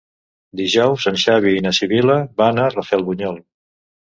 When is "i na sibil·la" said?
1.57-2.17